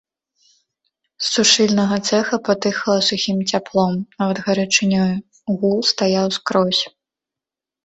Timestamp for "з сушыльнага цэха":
1.25-2.39